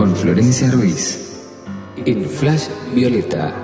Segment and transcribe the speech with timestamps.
[0.00, 1.18] con Florencia Ruiz
[2.06, 3.59] en Flash Violeta.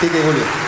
[0.00, 0.67] Quique Julio.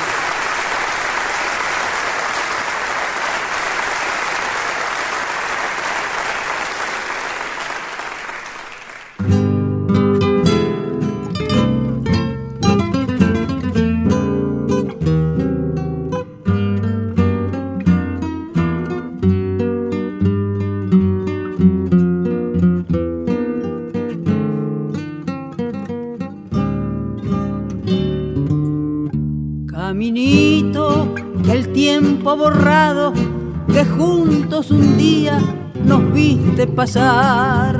[33.72, 35.38] Que juntos un día
[35.84, 37.78] nos viste pasar.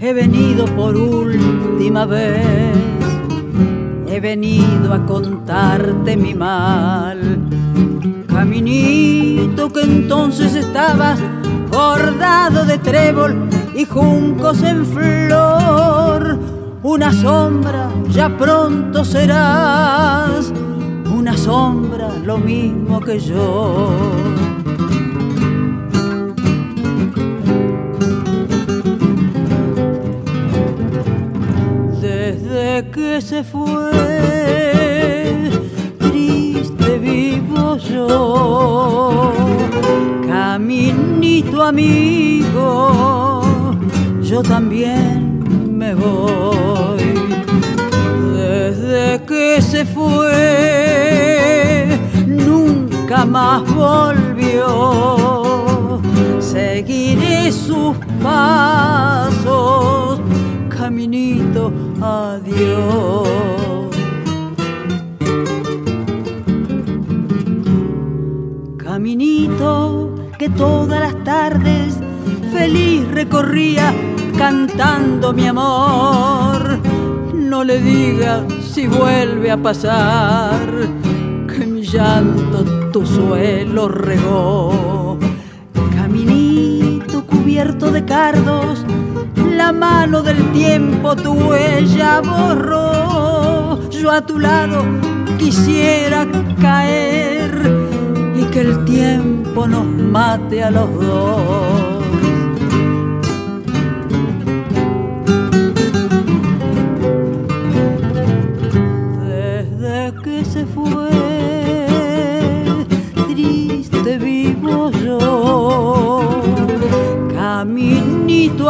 [0.00, 2.76] He venido por última vez,
[4.06, 7.38] he venido a contarte mi mal.
[8.28, 11.18] Caminito que entonces estabas
[11.70, 16.38] bordado de trébol y juncos en flor.
[16.82, 20.52] Una sombra ya pronto serás,
[21.26, 23.90] una sombra lo mismo que yo.
[32.00, 33.90] Desde que se fue,
[35.98, 39.32] triste vivo yo,
[40.28, 42.62] caminito amigo,
[44.22, 45.42] yo también
[45.76, 47.02] me voy.
[48.32, 50.95] Desde que se fue,
[53.26, 55.20] nunca más volvió.
[56.40, 60.20] Seguiré sus pasos,
[60.68, 63.28] caminito, adiós.
[68.78, 71.98] Caminito que todas las tardes
[72.52, 73.92] feliz recorría
[74.38, 76.78] cantando mi amor.
[77.34, 80.60] No le digas si vuelve a pasar
[81.92, 85.18] llanto tu suelo regó.
[85.94, 88.84] Caminito cubierto de cardos,
[89.56, 93.88] la mano del tiempo tu huella borró.
[93.90, 94.84] Yo a tu lado
[95.38, 96.26] quisiera
[96.60, 97.50] caer
[98.36, 101.95] y que el tiempo nos mate a los dos.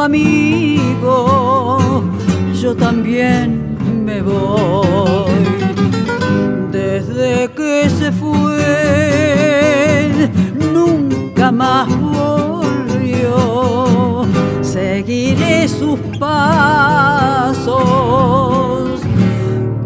[0.07, 2.03] Amigo,
[2.61, 5.31] yo también me voy.
[6.71, 8.61] Desde que se fue,
[10.73, 13.35] nunca más volvió.
[14.63, 17.81] Seguiré sus pasos,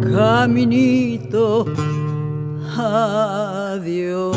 [0.03, 1.67] caminito,
[2.77, 4.37] adiós.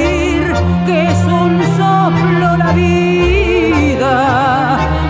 [0.85, 4.13] que es un soplo la vida,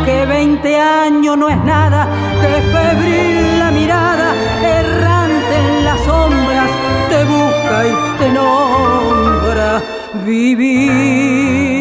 [0.05, 2.07] que veinte años no es nada,
[2.41, 4.33] que febril la mirada,
[4.79, 6.69] errante en las sombras,
[7.09, 9.81] te busca y te nombra
[10.25, 11.71] vivir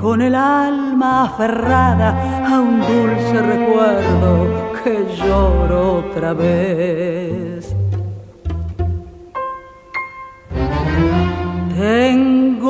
[0.00, 2.08] con el alma aferrada
[2.46, 7.51] a un dulce recuerdo que lloro otra vez.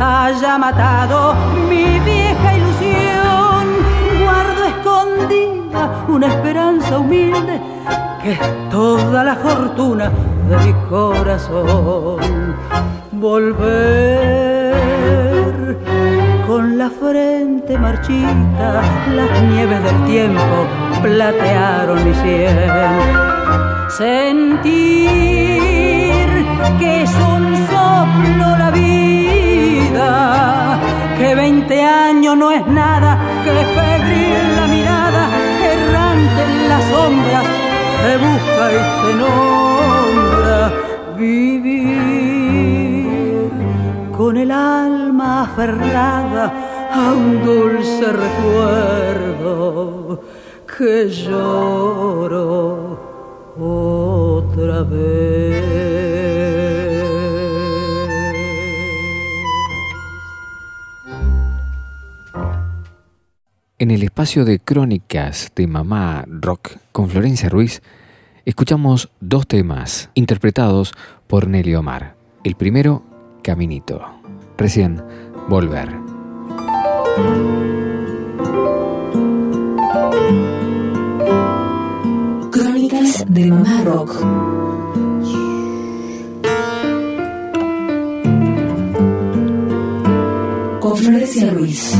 [0.00, 1.34] haya matado
[1.68, 3.64] mi vieja ilusión.
[4.22, 7.60] Guardo escondida una esperanza humilde
[8.22, 10.10] que es toda la fortuna
[10.48, 12.56] de mi corazón.
[13.12, 13.90] Volver
[16.46, 18.82] con la frente marchita,
[19.14, 20.66] las nieves del tiempo
[21.02, 23.30] platearon mi sien
[23.90, 25.10] sentir
[26.78, 29.09] que es un soplo la vida,
[31.18, 35.28] que veinte años no es nada, que febril la mirada,
[35.72, 37.46] errante en las sombras,
[38.02, 40.58] te busca y te nombra
[41.18, 41.90] vivir
[44.16, 46.44] con el alma aferrada
[46.92, 49.90] a un dulce recuerdo
[50.66, 52.50] que lloro
[53.58, 56.19] otra vez.
[63.80, 67.80] En el espacio de crónicas de Mamá Rock con Florencia Ruiz,
[68.44, 70.92] escuchamos dos temas interpretados
[71.26, 72.14] por Nelly Omar.
[72.44, 73.02] El primero,
[73.42, 74.02] Caminito.
[74.58, 75.02] Recién,
[75.48, 75.88] Volver.
[83.28, 84.10] de Mamá Rock.
[90.80, 91.94] Con Florencia Ruiz.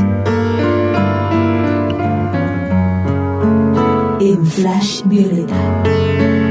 [4.37, 6.50] Flash Violeta.